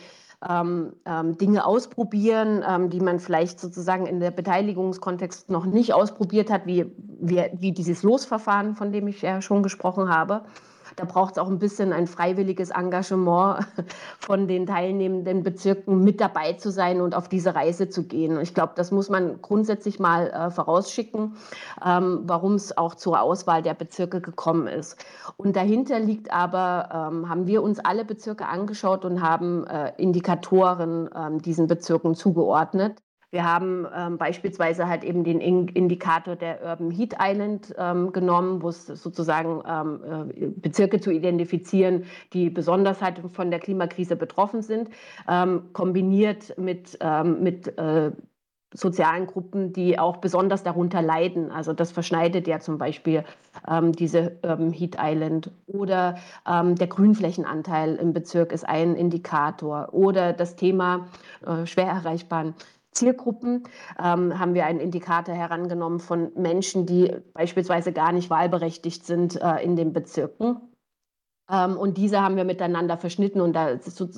ähm, 0.48 0.94
ähm, 1.06 1.38
Dinge 1.38 1.66
ausprobieren, 1.66 2.64
ähm, 2.68 2.90
die 2.90 3.02
man 3.02 3.20
vielleicht 3.20 3.60
sozusagen 3.60 4.06
in 4.06 4.20
der 4.20 4.32
Beteiligungskontext 4.32 5.50
noch 5.50 5.66
nicht 5.66 5.94
ausprobiert 5.94 6.50
hat, 6.50 6.66
wie, 6.66 6.86
wie, 7.20 7.44
wie 7.54 7.72
dieses 7.74 8.04
Losverfahren, 8.04 8.76
von 8.76 8.92
dem 8.92 9.08
ich 9.08 9.22
ja 9.22 9.42
schon 9.42 9.64
gesprochen 9.64 10.10
habe. 10.10 10.44
Da 11.00 11.06
braucht 11.06 11.34
es 11.34 11.38
auch 11.38 11.48
ein 11.48 11.60
bisschen 11.60 11.94
ein 11.94 12.08
freiwilliges 12.08 12.72
Engagement 12.72 13.66
von 14.20 14.50
den 14.50 14.66
teilnehmenden 14.66 15.44
Bezirken 15.44 16.04
mit 16.04 16.20
dabei 16.20 16.54
zu 16.54 16.72
sein 16.72 17.00
und 17.00 17.16
auf 17.16 17.30
diese 17.30 17.56
Reise 17.56 17.88
zu 17.88 18.04
gehen. 18.04 18.38
ich 18.42 18.54
glaube, 18.54 18.74
das 18.76 18.92
muss 18.92 19.10
man 19.10 19.42
grundsätzlich 19.42 19.98
mal 19.98 20.28
äh, 20.28 20.52
vorausschicken, 20.52 21.38
ähm, 21.86 22.24
warum 22.26 22.56
es 22.56 22.78
auch 22.78 22.96
zur 22.96 23.22
Auswahl 23.22 23.62
der 23.62 23.76
Bezirke 23.76 24.20
gekommen 24.20 24.68
ist. 24.68 24.98
Und 25.38 25.56
dahinter 25.56 26.02
liegt 26.02 26.34
aber, 26.34 26.90
ähm, 27.14 27.30
haben 27.30 27.48
wir 27.48 27.64
uns 27.64 27.80
alle 27.80 28.04
Bezirke 28.04 28.48
angeschaut 28.48 29.06
und 29.06 29.22
haben 29.22 29.66
äh, 29.68 29.94
Indikatoren 29.96 31.10
ähm, 31.16 31.42
diesen 31.42 31.68
Bezirken 31.68 32.14
zugeordnet. 32.14 33.02
Wir 33.32 33.44
haben 33.44 33.86
ähm, 33.96 34.18
beispielsweise 34.18 34.88
halt 34.88 35.04
eben 35.04 35.24
den 35.24 35.40
Indikator 35.40 36.36
der 36.36 36.64
Urban 36.64 36.90
Heat 36.90 37.16
Island 37.20 37.74
ähm, 37.78 38.12
genommen, 38.12 38.64
wo 38.64 38.70
es 38.70 38.88
sozusagen 38.88 39.62
ähm, 39.68 40.32
äh, 40.36 40.48
Bezirke 40.48 41.00
zu 41.00 41.12
identifizieren, 41.12 42.06
die 42.34 42.50
besonders 42.50 43.02
halt 43.02 43.22
von 43.32 43.52
der 43.52 43.60
Klimakrise 43.60 44.16
betroffen 44.16 44.64
sind, 44.64 44.90
ähm, 45.28 45.70
kombiniert 45.74 46.58
mit, 46.58 46.98
ähm, 47.02 47.44
mit 47.44 47.78
äh, 47.78 48.12
sozialen 48.74 49.28
Gruppen, 49.28 49.74
die 49.74 49.98
auch 49.98 50.18
besonders 50.18 50.64
darunter 50.64 51.02
leiden. 51.02 51.52
Also 51.52 51.74
das 51.74 51.92
verschneidet 51.92 52.48
ja 52.48 52.60
zum 52.60 52.78
Beispiel 52.78 53.24
ähm, 53.68 53.92
diese 53.92 54.38
Urban 54.44 54.72
Heat 54.72 54.98
Island 55.00 55.52
oder 55.68 56.18
ähm, 56.48 56.76
der 56.76 56.88
Grünflächenanteil 56.88 57.96
im 57.96 58.14
Bezirk 58.14 58.52
ist 58.52 58.68
ein 58.68 58.96
Indikator 58.96 59.90
oder 59.92 60.34
das 60.34 60.56
Thema 60.56 61.08
äh, 61.46 61.66
schwer 61.66 61.88
erreichbaren 61.88 62.54
Zielgruppen 62.92 63.64
ähm, 64.02 64.40
haben 64.40 64.54
wir 64.54 64.66
einen 64.66 64.80
Indikator 64.80 65.36
herangenommen 65.36 66.00
von 66.00 66.32
Menschen, 66.36 66.86
die 66.86 67.12
beispielsweise 67.34 67.94
gar 67.94 68.12
nicht 68.12 68.30
wahlberechtigt 68.30 69.06
sind 69.06 69.42
äh, 69.42 69.64
in 69.64 69.76
den 69.76 69.94
Bezirken. 69.94 70.62
Ähm, 71.50 71.78
und 71.78 71.98
diese 71.98 72.22
haben 72.22 72.36
wir 72.36 72.46
miteinander 72.46 72.98
verschnitten 72.98 73.42
und, 73.42 73.54
da, 73.54 73.78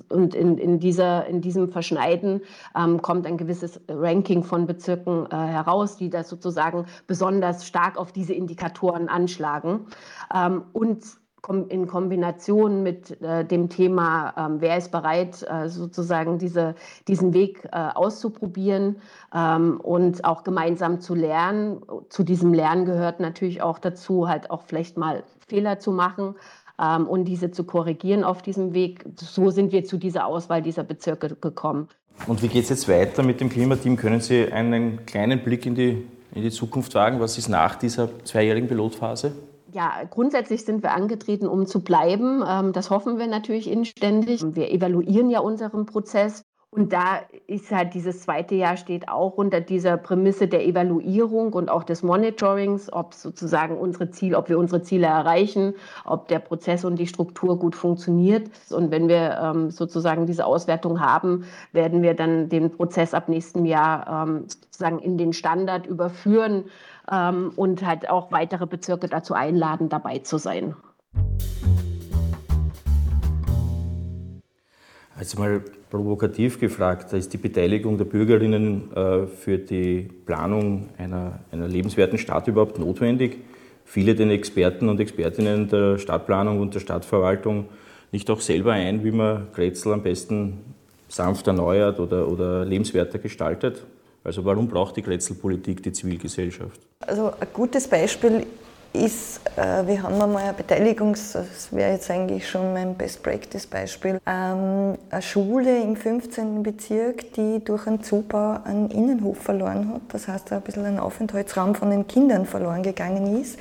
und 0.09 0.35
in, 0.35 0.57
in, 0.57 0.79
dieser, 0.79 1.25
in 1.27 1.41
diesem 1.41 1.69
Verschneiden 1.69 2.41
ähm, 2.75 3.01
kommt 3.01 3.25
ein 3.25 3.37
gewisses 3.37 3.79
Ranking 3.87 4.43
von 4.43 4.67
Bezirken 4.67 5.27
äh, 5.31 5.35
heraus, 5.35 5.97
die 5.97 6.09
das 6.09 6.29
sozusagen 6.29 6.85
besonders 7.07 7.65
stark 7.65 7.97
auf 7.97 8.11
diese 8.11 8.33
Indikatoren 8.33 9.07
anschlagen. 9.07 9.87
Ähm, 10.33 10.63
und 10.73 11.20
in 11.69 11.87
Kombination 11.87 12.83
mit 12.83 13.19
äh, 13.21 13.43
dem 13.43 13.69
Thema, 13.69 14.33
ähm, 14.37 14.57
wer 14.59 14.77
ist 14.77 14.91
bereit, 14.91 15.43
äh, 15.49 15.69
sozusagen 15.69 16.37
diese, 16.37 16.75
diesen 17.07 17.33
Weg 17.33 17.67
äh, 17.71 17.89
auszuprobieren 17.95 18.97
ähm, 19.33 19.79
und 19.81 20.23
auch 20.23 20.43
gemeinsam 20.43 21.01
zu 21.01 21.15
lernen. 21.15 21.81
Zu 22.09 22.23
diesem 22.23 22.53
Lernen 22.53 22.85
gehört 22.85 23.19
natürlich 23.19 23.61
auch 23.63 23.79
dazu, 23.79 24.27
halt 24.27 24.51
auch 24.51 24.61
vielleicht 24.67 24.97
mal 24.97 25.23
Fehler 25.47 25.79
zu 25.79 25.91
machen 25.91 26.35
ähm, 26.79 27.07
und 27.07 27.25
diese 27.25 27.49
zu 27.49 27.63
korrigieren 27.63 28.23
auf 28.23 28.43
diesem 28.43 28.75
Weg. 28.75 29.03
So 29.15 29.49
sind 29.49 29.71
wir 29.71 29.83
zu 29.83 29.97
dieser 29.97 30.27
Auswahl 30.27 30.61
dieser 30.61 30.83
Bezirke 30.83 31.35
gekommen. 31.35 31.87
Und 32.27 32.43
wie 32.43 32.49
geht 32.49 32.63
es 32.63 32.69
jetzt 32.69 32.87
weiter 32.87 33.23
mit 33.23 33.41
dem 33.41 33.49
Klimateam? 33.49 33.97
Können 33.97 34.21
Sie 34.21 34.51
einen 34.51 35.07
kleinen 35.07 35.43
Blick 35.43 35.65
in 35.65 35.73
die, 35.73 36.07
in 36.35 36.43
die 36.43 36.51
Zukunft 36.51 36.93
wagen? 36.93 37.19
Was 37.19 37.39
ist 37.39 37.49
nach 37.49 37.75
dieser 37.75 38.09
zweijährigen 38.25 38.67
Pilotphase? 38.67 39.31
Ja, 39.73 40.03
grundsätzlich 40.09 40.65
sind 40.65 40.83
wir 40.83 40.91
angetreten, 40.91 41.47
um 41.47 41.65
zu 41.65 41.83
bleiben. 41.83 42.43
Ähm, 42.47 42.73
das 42.73 42.89
hoffen 42.89 43.17
wir 43.19 43.27
natürlich 43.27 43.69
inständig. 43.69 44.43
Wir 44.55 44.71
evaluieren 44.71 45.29
ja 45.29 45.39
unseren 45.39 45.85
Prozess. 45.85 46.43
Und 46.73 46.93
da 46.93 47.19
ist 47.47 47.69
halt 47.69 47.93
dieses 47.95 48.21
zweite 48.21 48.55
Jahr 48.55 48.77
steht 48.77 49.09
auch 49.09 49.33
unter 49.33 49.59
dieser 49.59 49.97
Prämisse 49.97 50.47
der 50.47 50.65
Evaluierung 50.65 51.51
und 51.51 51.69
auch 51.69 51.83
des 51.83 52.01
Monitorings, 52.01 52.91
ob 52.93 53.13
sozusagen 53.13 53.77
unsere 53.77 54.09
Ziele, 54.09 54.37
ob 54.37 54.47
wir 54.47 54.57
unsere 54.57 54.81
Ziele 54.81 55.07
erreichen, 55.07 55.73
ob 56.05 56.29
der 56.29 56.39
Prozess 56.39 56.85
und 56.85 56.95
die 56.95 57.07
Struktur 57.07 57.59
gut 57.59 57.75
funktioniert. 57.75 58.49
Und 58.69 58.89
wenn 58.89 59.09
wir 59.09 59.37
ähm, 59.43 59.69
sozusagen 59.69 60.25
diese 60.25 60.45
Auswertung 60.45 61.01
haben, 61.01 61.43
werden 61.73 62.03
wir 62.03 62.13
dann 62.13 62.47
den 62.47 62.71
Prozess 62.71 63.13
ab 63.13 63.27
nächstem 63.27 63.65
Jahr 63.65 64.25
ähm, 64.25 64.45
sozusagen 64.47 64.99
in 64.99 65.17
den 65.17 65.33
Standard 65.33 65.85
überführen 65.85 66.63
ähm, 67.09 67.51
und 67.55 67.85
halt 67.85 68.09
auch 68.09 68.31
weitere 68.31 68.67
Bezirke 68.67 69.07
dazu 69.07 69.33
einladen, 69.33 69.89
dabei 69.89 70.19
zu 70.19 70.37
sein. 70.37 70.75
Also 75.17 75.39
mal 75.39 75.61
provokativ 75.91 76.59
gefragt, 76.59 77.13
da 77.13 77.17
ist 77.17 77.31
die 77.31 77.37
Beteiligung 77.37 77.97
der 77.97 78.05
Bürgerinnen 78.05 78.91
äh, 78.95 79.27
für 79.27 79.59
die 79.59 80.09
Planung 80.25 80.89
einer, 80.97 81.39
einer 81.51 81.67
lebenswerten 81.67 82.17
Stadt 82.17 82.47
überhaupt 82.47 82.79
notwendig? 82.79 83.37
Viele 83.85 84.15
den 84.15 84.31
Experten 84.31 84.89
und 84.89 84.99
Expertinnen 84.99 85.67
der 85.67 85.97
Stadtplanung 85.99 86.59
und 86.59 86.73
der 86.73 86.79
Stadtverwaltung 86.79 87.65
nicht 88.11 88.29
auch 88.31 88.41
selber 88.41 88.73
ein, 88.73 89.03
wie 89.03 89.11
man 89.11 89.47
Grätzl 89.53 89.93
am 89.93 90.01
besten 90.01 90.73
sanft 91.07 91.45
erneuert 91.45 91.99
oder, 91.99 92.27
oder 92.27 92.65
lebenswerter 92.65 93.19
gestaltet? 93.19 93.85
Also 94.23 94.45
warum 94.45 94.67
braucht 94.67 94.97
die 94.97 95.01
Grätzl-Politik 95.01 95.81
die 95.81 95.91
Zivilgesellschaft? 95.91 96.79
Also 96.99 97.31
ein 97.39 97.47
gutes 97.53 97.87
Beispiel 97.87 98.45
ist, 98.93 99.41
äh, 99.55 99.87
wir 99.87 100.03
haben 100.03 100.21
einmal 100.21 100.43
ein 100.43 100.55
Beteiligungs-, 100.55 101.33
das 101.33 101.71
wäre 101.71 101.93
jetzt 101.93 102.11
eigentlich 102.11 102.47
schon 102.47 102.73
mein 102.73 102.95
Best-Practice-Beispiel, 102.95 104.19
ähm, 104.25 104.97
eine 105.09 105.21
Schule 105.21 105.81
im 105.81 105.95
15. 105.95 106.61
Bezirk, 106.61 107.33
die 107.33 107.63
durch 107.63 107.87
einen 107.87 108.03
Zubau 108.03 108.59
einen 108.63 108.91
Innenhof 108.91 109.39
verloren 109.39 109.93
hat. 109.93 110.01
Das 110.09 110.27
heißt, 110.27 110.51
ein 110.51 110.61
bisschen 110.61 110.85
ein 110.85 110.99
Aufenthaltsraum 110.99 111.73
von 111.73 111.89
den 111.89 112.07
Kindern 112.07 112.45
verloren 112.45 112.83
gegangen 112.83 113.41
ist. 113.41 113.57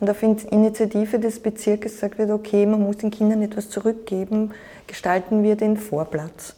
Und 0.00 0.08
auf 0.08 0.22
Initiative 0.22 1.18
des 1.18 1.40
Bezirkes 1.40 1.92
gesagt 1.92 2.16
wird, 2.16 2.30
okay, 2.30 2.64
man 2.64 2.80
muss 2.80 2.96
den 2.96 3.10
Kindern 3.10 3.42
etwas 3.42 3.68
zurückgeben, 3.68 4.52
gestalten 4.86 5.42
wir 5.42 5.56
den 5.56 5.76
Vorplatz 5.76 6.54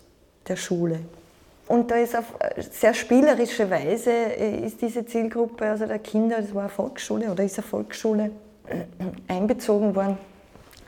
der 0.47 0.54
Schule. 0.54 1.00
Und 1.69 1.90
da 1.90 1.97
ist 1.97 2.16
auf 2.16 2.35
sehr 2.57 2.92
spielerische 2.92 3.71
Weise 3.71 4.11
äh, 4.11 4.66
ist 4.66 4.83
diese 4.83 5.07
Zielgruppe, 5.07 5.64
also 5.66 5.87
der 5.87 5.99
Kinder, 5.99 6.40
das 6.40 6.54
war 6.54 6.62
eine 6.62 6.71
Volksschule 6.71 7.31
oder 7.31 7.45
ist 7.45 7.59
eine 7.59 7.66
Volksschule, 7.66 8.31
äh, 8.66 9.33
einbezogen 9.33 9.95
worden, 9.95 10.19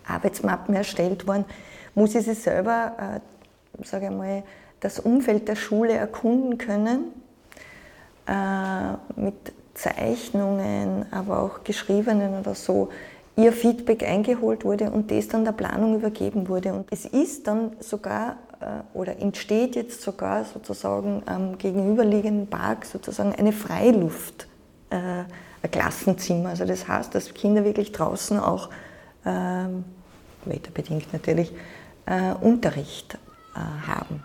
Arbeitsmappen 0.06 0.74
erstellt 0.74 1.26
worden, 1.26 1.44
muss 1.94 2.12
sie 2.12 2.20
sich 2.20 2.38
selber, 2.38 3.20
äh, 3.78 3.84
sage 3.84 4.06
ich 4.06 4.10
mal, 4.10 4.42
das 4.80 4.98
Umfeld 4.98 5.48
der 5.48 5.56
Schule 5.56 5.94
erkunden 5.94 6.58
können, 6.58 7.12
äh, 8.26 9.20
mit 9.20 9.52
Zeichnungen, 9.74 11.06
aber 11.10 11.40
auch 11.40 11.64
geschriebenen 11.64 12.38
oder 12.38 12.54
so, 12.54 12.90
ihr 13.36 13.52
Feedback 13.52 14.02
eingeholt 14.04 14.64
wurde 14.64 14.90
und 14.90 15.10
das 15.10 15.28
dann 15.28 15.44
der 15.44 15.52
Planung 15.52 15.96
übergeben 15.96 16.48
wurde. 16.48 16.72
Und 16.72 16.86
es 16.90 17.04
ist 17.04 17.46
dann 17.46 17.72
sogar 17.80 18.36
äh, 18.60 18.96
oder 18.96 19.18
entsteht 19.18 19.76
jetzt 19.76 20.02
sogar 20.02 20.44
sozusagen 20.44 21.22
am 21.26 21.58
gegenüberliegenden 21.58 22.46
Park 22.46 22.84
sozusagen 22.84 23.34
eine 23.34 23.52
Freiluft, 23.52 24.46
äh, 24.90 24.96
ein 25.62 25.70
Klassenzimmer. 25.70 26.50
Also 26.50 26.64
das 26.64 26.86
heißt, 26.86 27.14
dass 27.14 27.34
Kinder 27.34 27.64
wirklich 27.64 27.92
draußen 27.92 28.38
auch, 28.38 28.70
ähm, 29.26 29.84
wetterbedingt 30.44 31.12
natürlich, 31.12 31.52
äh, 32.06 32.34
Unterricht 32.40 33.18
haben. 33.86 34.20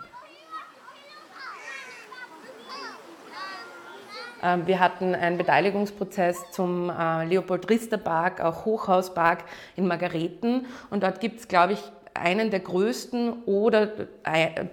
Wir 4.64 4.80
hatten 4.80 5.14
einen 5.14 5.36
Beteiligungsprozess 5.38 6.50
zum 6.50 6.86
Leopold-Rister-Park, 6.88 8.40
auch 8.40 8.64
Hochhauspark 8.64 9.44
in 9.76 9.86
Margareten. 9.86 10.66
Und 10.90 11.02
dort 11.02 11.20
gibt 11.20 11.40
es, 11.40 11.48
glaube 11.48 11.74
ich, 11.74 11.80
einen 12.14 12.50
der 12.50 12.60
größten 12.60 13.44
oder 13.44 13.86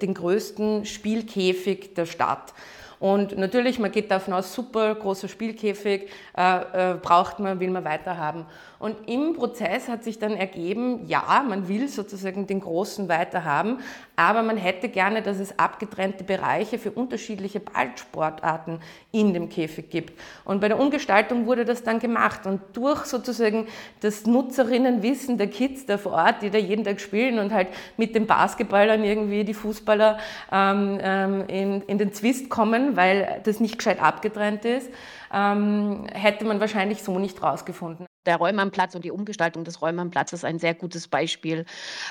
den 0.02 0.14
größten 0.14 0.86
Spielkäfig 0.86 1.94
der 1.96 2.06
Stadt. 2.06 2.54
Und 3.00 3.38
natürlich, 3.38 3.77
man 3.80 3.92
geht 3.92 4.10
davon 4.10 4.34
aus, 4.34 4.54
super 4.54 4.96
großer 4.96 5.27
Spielkäfig, 5.27 6.10
äh, 6.36 6.92
äh, 6.92 6.96
braucht 6.96 7.39
man, 7.39 7.60
will 7.60 7.70
man 7.70 7.86
weiterhaben. 7.86 8.46
Und 8.80 9.10
im 9.10 9.34
Prozess 9.34 9.88
hat 9.88 10.04
sich 10.04 10.20
dann 10.20 10.34
ergeben, 10.34 11.06
ja, 11.08 11.44
man 11.48 11.68
will 11.68 11.88
sozusagen 11.88 12.46
den 12.46 12.60
großen 12.60 13.10
weiterhaben, 13.10 13.80
aber 14.16 14.44
man 14.44 14.58
hätte 14.58 14.89
gerne, 14.89 15.24
dass 15.24 15.39
es 15.39 15.58
abgetrennte 15.58 16.24
Bereiche 16.24 16.77
für 16.77 16.92
unterschiedliche 16.92 17.60
Ballsportarten 17.60 18.80
in 19.12 19.34
dem 19.34 19.50
Käfig 19.50 19.89
gibt. 19.89 20.20
Und 20.46 20.62
bei 20.62 20.68
der 20.68 20.80
Umgestaltung 20.80 21.48
wurde 21.48 21.66
das 21.66 21.84
dann 21.84 22.00
gemacht. 22.00 22.46
Und 22.46 22.62
durch 22.74 23.06
sozusagen 23.06 23.68
das 24.01 24.27
Nutzerinnenwissen 24.27 25.39
der 25.39 25.48
Kids 25.48 25.88
da 25.88 25.98
vor 25.98 26.13
Ort, 26.13 26.44
die 26.44 26.51
da 26.51 26.60
jeden 26.60 26.84
Tag 26.84 27.01
spielen 27.01 27.39
und 27.39 27.51
halt 27.51 27.70
mit 27.98 28.13
den 28.13 28.27
Basketballern 28.27 29.04
irgendwie 29.04 29.44
die 29.44 29.56
Fußballer 29.56 30.20
ähm, 30.51 31.00
ähm 31.01 31.44
in, 31.48 31.82
in 31.84 31.98
den 31.98 32.13
Zwist 32.13 32.50
kommen, 32.50 32.87
weil 32.96 33.41
das 33.44 33.60
nicht 33.60 33.77
gescheit 33.77 34.01
abgetrennt 34.01 34.65
ist, 34.65 34.89
ähm, 35.34 36.08
hätte 36.12 36.46
man 36.46 36.60
wahrscheinlich 36.60 37.04
so 37.04 37.20
nicht 37.20 37.42
rausgefunden 37.42 38.08
der 38.28 38.36
Räumannplatz 38.36 38.94
und 38.94 39.04
die 39.04 39.12
Umgestaltung 39.12 39.64
des 39.64 39.82
Räumannplatzes 39.82 40.44
ein 40.44 40.60
sehr 40.60 40.76
gutes 40.76 41.08
Beispiel, 41.08 41.66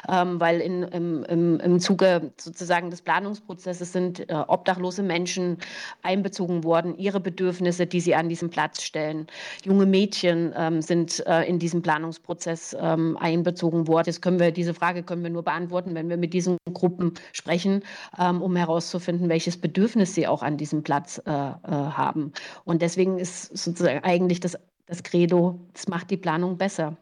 ähm, 0.08 0.40
weil 0.40 0.60
in, 0.60 0.82
im, 0.82 1.24
im, 1.24 1.60
im 1.60 1.78
Zuge 1.78 2.32
sozusagen 2.40 2.90
des 2.90 3.02
Planungsprozesses 3.02 3.92
sind 3.92 4.28
äh, 4.28 4.34
obdachlose 4.34 5.02
Menschen 5.02 5.58
einbezogen 6.02 6.64
worden, 6.64 6.96
ihre 6.96 7.20
Bedürfnisse, 7.20 7.86
die 7.86 8.00
sie 8.00 8.14
an 8.14 8.28
diesem 8.28 8.50
Platz 8.50 8.82
stellen. 8.82 9.26
Junge 9.62 9.86
Mädchen 9.86 10.52
ähm, 10.56 10.80
sind 10.82 11.24
äh, 11.26 11.42
in 11.42 11.58
diesem 11.58 11.82
Planungsprozess 11.82 12.74
ähm, 12.80 13.16
einbezogen 13.20 13.86
worden. 13.86 14.06
Das 14.06 14.22
können 14.22 14.40
wir, 14.40 14.50
diese 14.50 14.72
Frage 14.72 15.02
können 15.02 15.22
wir 15.22 15.30
nur 15.30 15.44
beantworten, 15.44 15.94
wenn 15.94 16.08
wir 16.08 16.16
mit 16.16 16.32
diesen 16.32 16.56
Gruppen 16.72 17.12
sprechen, 17.32 17.82
ähm, 18.18 18.40
um 18.40 18.56
herauszufinden, 18.56 19.28
welches 19.28 19.58
Bedürfnis 19.58 20.14
sie 20.14 20.26
auch 20.26 20.42
an 20.42 20.56
diesem 20.56 20.82
Platz 20.82 21.20
äh, 21.26 21.30
äh 21.30 21.52
haben. 21.66 22.32
Und 22.64 22.80
deswegen 22.80 23.05
ist 23.18 23.56
sozusagen 23.56 24.02
eigentlich 24.04 24.40
das 24.40 24.58
das 24.86 25.02
Credo, 25.02 25.58
das 25.72 25.88
macht 25.88 26.10
die 26.10 26.16
Planung 26.16 26.56
besser. 26.56 26.96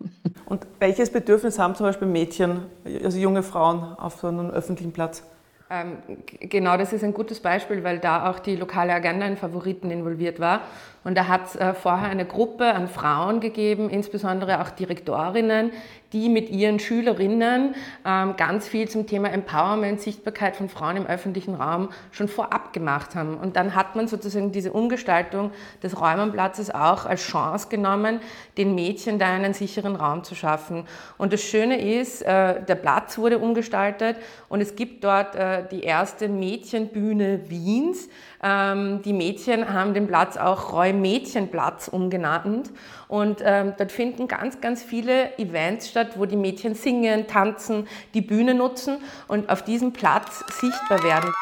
Und 0.46 0.66
welches 0.78 1.10
Bedürfnis 1.10 1.58
haben 1.58 1.74
zum 1.74 1.86
Beispiel 1.86 2.08
Mädchen, 2.08 2.62
also 3.02 3.18
junge 3.18 3.42
Frauen 3.42 3.82
auf 3.82 4.16
so 4.20 4.28
einem 4.28 4.50
öffentlichen 4.50 4.92
Platz? 4.92 5.22
Ähm, 5.70 5.96
genau, 6.40 6.76
das 6.76 6.92
ist 6.92 7.02
ein 7.02 7.14
gutes 7.14 7.40
Beispiel, 7.40 7.82
weil 7.84 7.98
da 7.98 8.30
auch 8.30 8.38
die 8.38 8.56
lokale 8.56 8.92
Agenda 8.92 9.26
in 9.26 9.36
Favoriten 9.36 9.90
involviert 9.90 10.38
war. 10.38 10.60
Und 11.04 11.16
da 11.16 11.28
hat 11.28 11.46
es 11.46 11.56
äh, 11.56 11.74
vorher 11.74 12.08
eine 12.08 12.24
Gruppe 12.24 12.72
an 12.72 12.88
Frauen 12.88 13.40
gegeben, 13.40 13.90
insbesondere 13.90 14.62
auch 14.62 14.70
Direktorinnen, 14.70 15.70
die 16.14 16.28
mit 16.28 16.48
ihren 16.48 16.78
Schülerinnen 16.78 17.74
ähm, 18.06 18.36
ganz 18.36 18.68
viel 18.68 18.88
zum 18.88 19.06
Thema 19.06 19.30
Empowerment, 19.30 20.00
Sichtbarkeit 20.00 20.56
von 20.56 20.68
Frauen 20.68 20.96
im 20.96 21.06
öffentlichen 21.06 21.54
Raum 21.56 21.90
schon 22.12 22.28
vorab 22.28 22.72
gemacht 22.72 23.14
haben. 23.14 23.36
Und 23.36 23.56
dann 23.56 23.74
hat 23.74 23.96
man 23.96 24.06
sozusagen 24.08 24.52
diese 24.52 24.72
Umgestaltung 24.72 25.50
des 25.82 26.00
Räumenplatzes 26.00 26.70
auch 26.70 27.04
als 27.04 27.22
Chance 27.22 27.68
genommen, 27.68 28.20
den 28.56 28.74
Mädchen 28.74 29.18
da 29.18 29.26
einen 29.26 29.54
sicheren 29.54 29.96
Raum 29.96 30.24
zu 30.24 30.34
schaffen. 30.34 30.86
Und 31.18 31.32
das 31.32 31.42
Schöne 31.42 31.80
ist, 31.80 32.22
äh, 32.22 32.62
der 32.62 32.76
Platz 32.76 33.18
wurde 33.18 33.38
umgestaltet 33.38 34.16
und 34.48 34.60
es 34.60 34.76
gibt 34.76 35.04
dort 35.04 35.34
äh, 35.34 35.53
die 35.62 35.82
erste 35.82 36.28
Mädchenbühne 36.28 37.48
Wiens. 37.48 38.08
Ähm, 38.42 39.02
die 39.02 39.12
Mädchen 39.12 39.72
haben 39.72 39.94
den 39.94 40.06
Platz 40.06 40.36
auch 40.36 40.72
Räum-Mädchenplatz 40.72 41.88
umgenannt. 41.88 42.70
Und 43.08 43.38
ähm, 43.44 43.74
dort 43.78 43.92
finden 43.92 44.28
ganz, 44.28 44.60
ganz 44.60 44.82
viele 44.82 45.38
Events 45.38 45.88
statt, 45.88 46.18
wo 46.18 46.26
die 46.26 46.36
Mädchen 46.36 46.74
singen, 46.74 47.26
tanzen, 47.26 47.86
die 48.14 48.20
Bühne 48.20 48.54
nutzen 48.54 48.98
und 49.28 49.48
auf 49.48 49.62
diesem 49.62 49.92
Platz 49.92 50.44
sichtbar 50.60 51.02
werden. 51.02 51.32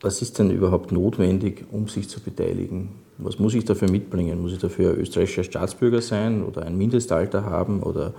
Was 0.00 0.20
ist 0.20 0.38
denn 0.38 0.50
überhaupt 0.50 0.90
notwendig, 0.90 1.64
um 1.70 1.86
sich 1.86 2.08
zu 2.08 2.20
beteiligen? 2.20 2.90
Was 3.18 3.38
muss 3.38 3.54
ich 3.54 3.64
dafür 3.64 3.88
mitbringen? 3.88 4.42
Muss 4.42 4.52
ich 4.52 4.58
dafür 4.58 4.98
österreichischer 4.98 5.44
Staatsbürger 5.44 6.02
sein 6.02 6.42
oder 6.42 6.66
ein 6.66 6.76
Mindestalter 6.76 7.44
haben 7.44 7.82
oder 7.82 8.12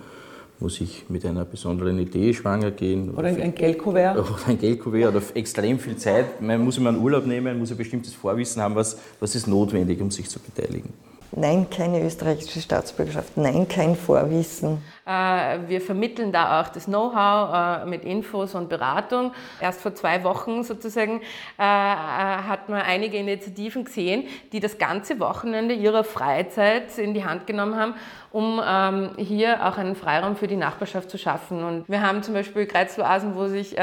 muss 0.63 0.79
ich 0.79 1.03
mit 1.09 1.25
einer 1.25 1.43
besonderen 1.43 1.99
Idee 1.99 2.33
schwanger 2.33 2.71
gehen. 2.71 3.11
Oder, 3.11 3.31
oder 3.31 3.43
ein 3.43 3.53
Geldkuvert. 3.53 4.17
Oder 4.17 4.47
ein 4.47 4.57
Geldkuvert 4.57 5.09
oder 5.13 5.21
extrem 5.35 5.77
viel 5.77 5.97
Zeit. 5.97 6.41
Man 6.41 6.63
muss 6.63 6.77
immer 6.77 6.89
einen 6.89 6.99
Urlaub 6.99 7.27
nehmen, 7.27 7.59
muss 7.59 7.71
ein 7.71 7.77
bestimmtes 7.77 8.13
Vorwissen 8.13 8.61
haben, 8.61 8.73
was, 8.73 8.97
was 9.19 9.35
ist 9.35 9.45
notwendig, 9.45 10.01
um 10.01 10.09
sich 10.09 10.29
zu 10.29 10.39
beteiligen. 10.39 10.93
Nein, 11.35 11.67
keine 11.69 12.01
österreichische 12.03 12.61
Staatsbürgerschaft. 12.61 13.35
Nein, 13.37 13.67
kein 13.67 13.95
Vorwissen. 13.95 14.77
Äh, 15.05 15.67
wir 15.67 15.81
vermitteln 15.81 16.31
da 16.31 16.61
auch 16.61 16.69
das 16.69 16.85
Know-how 16.85 17.83
äh, 17.83 17.85
mit 17.85 18.05
Infos 18.05 18.55
und 18.55 18.69
Beratung. 18.69 19.33
Erst 19.59 19.81
vor 19.81 19.93
zwei 19.93 20.23
Wochen 20.23 20.63
sozusagen 20.63 21.19
äh, 21.57 21.63
hat 21.63 22.69
man 22.69 22.81
einige 22.81 23.17
Initiativen 23.17 23.83
gesehen, 23.83 24.27
die 24.53 24.61
das 24.61 24.77
ganze 24.77 25.19
Wochenende 25.19 25.73
ihrer 25.73 26.05
Freizeit 26.05 26.97
in 26.97 27.13
die 27.13 27.25
Hand 27.25 27.47
genommen 27.47 27.75
haben, 27.75 27.95
um 28.31 28.61
ähm, 28.65 29.09
hier 29.17 29.67
auch 29.67 29.77
einen 29.77 29.95
Freiraum 29.95 30.37
für 30.37 30.47
die 30.47 30.55
Nachbarschaft 30.55 31.09
zu 31.09 31.17
schaffen. 31.17 31.65
Und 31.65 31.89
wir 31.89 32.01
haben 32.01 32.23
zum 32.23 32.33
Beispiel 32.33 32.65
Kreuzloasen, 32.65 33.35
wo 33.35 33.47
sich 33.47 33.75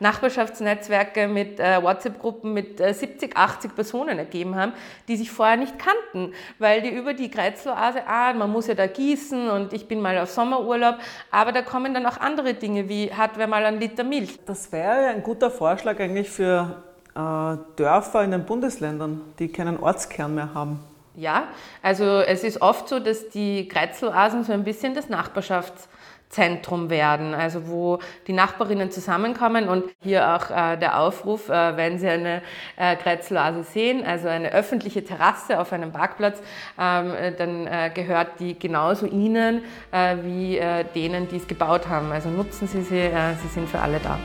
Nachbarschaftsnetzwerke 0.00 1.28
mit 1.28 1.58
WhatsApp-Gruppen 1.58 2.52
mit 2.52 2.78
70, 2.78 3.36
80 3.36 3.74
Personen 3.74 4.18
ergeben 4.18 4.56
haben, 4.56 4.72
die 5.08 5.16
sich 5.16 5.30
vorher 5.30 5.56
nicht 5.56 5.74
kannten, 5.78 6.32
weil 6.58 6.82
die 6.82 6.88
über 6.88 7.14
die 7.14 7.30
Kreuzloase, 7.30 8.06
ah, 8.06 8.32
man 8.32 8.50
muss 8.50 8.66
ja 8.66 8.74
da 8.74 8.86
gießen 8.86 9.50
und 9.50 9.72
ich 9.72 9.86
bin 9.86 10.00
mal 10.00 10.18
auf 10.18 10.30
Sommerurlaub, 10.62 10.96
aber 11.30 11.52
da 11.52 11.62
kommen 11.62 11.94
dann 11.94 12.06
auch 12.06 12.18
andere 12.18 12.54
Dinge, 12.54 12.88
wie 12.88 13.12
hat 13.12 13.32
wer 13.36 13.46
mal 13.46 13.64
einen 13.64 13.80
Liter 13.80 14.04
Milch. 14.04 14.38
Das 14.46 14.70
wäre 14.72 15.08
ein 15.08 15.22
guter 15.22 15.50
Vorschlag 15.50 15.98
eigentlich 16.00 16.30
für 16.30 16.82
äh, 17.14 17.56
Dörfer 17.76 18.22
in 18.22 18.30
den 18.30 18.44
Bundesländern, 18.44 19.20
die 19.38 19.48
keinen 19.48 19.78
Ortskern 19.78 20.34
mehr 20.34 20.54
haben. 20.54 20.80
Ja, 21.14 21.44
also 21.82 22.04
es 22.20 22.42
ist 22.42 22.62
oft 22.62 22.88
so, 22.88 22.98
dass 22.98 23.28
die 23.28 23.68
Kreuzloasen 23.68 24.44
so 24.44 24.52
ein 24.52 24.64
bisschen 24.64 24.94
das 24.94 25.10
Nachbarschafts- 25.10 25.88
Zentrum 26.32 26.88
werden, 26.88 27.34
also 27.34 27.68
wo 27.68 27.98
die 28.26 28.32
Nachbarinnen 28.32 28.90
zusammenkommen 28.90 29.68
und 29.68 29.84
hier 30.02 30.34
auch 30.34 30.50
äh, 30.50 30.78
der 30.78 30.98
Aufruf, 30.98 31.50
äh, 31.50 31.76
wenn 31.76 31.98
Sie 31.98 32.08
eine 32.08 32.42
äh, 32.76 32.96
Kretzeloase 32.96 33.62
sehen, 33.64 34.02
also 34.04 34.28
eine 34.28 34.50
öffentliche 34.52 35.04
Terrasse 35.04 35.60
auf 35.60 35.74
einem 35.74 35.92
Parkplatz, 35.92 36.40
ähm, 36.80 37.12
äh, 37.14 37.32
dann 37.32 37.66
äh, 37.66 37.90
gehört 37.94 38.40
die 38.40 38.58
genauso 38.58 39.04
Ihnen 39.04 39.60
äh, 39.92 40.16
wie 40.22 40.56
äh, 40.56 40.84
denen, 40.94 41.28
die 41.28 41.36
es 41.36 41.46
gebaut 41.46 41.86
haben. 41.88 42.10
Also 42.10 42.30
nutzen 42.30 42.66
Sie 42.66 42.80
sie, 42.80 42.98
äh, 42.98 43.34
sie 43.42 43.48
sind 43.48 43.68
für 43.68 43.80
alle 43.80 44.00
da. 44.00 44.18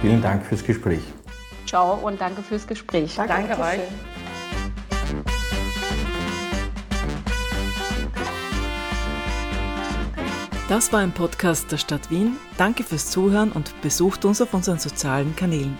Vielen 0.00 0.22
Dank 0.22 0.46
fürs 0.46 0.64
Gespräch. 0.64 1.02
Ciao 1.66 1.94
und 1.94 2.20
danke 2.20 2.42
fürs 2.42 2.68
Gespräch. 2.68 3.16
Danke, 3.16 3.48
danke 3.48 3.60
euch. 3.60 4.11
Das 10.72 10.90
war 10.90 11.00
ein 11.00 11.12
Podcast 11.12 11.70
der 11.70 11.76
Stadt 11.76 12.08
Wien. 12.10 12.38
Danke 12.56 12.82
fürs 12.82 13.10
Zuhören 13.10 13.52
und 13.52 13.78
besucht 13.82 14.24
uns 14.24 14.40
auf 14.40 14.54
unseren 14.54 14.78
sozialen 14.78 15.36
Kanälen. 15.36 15.76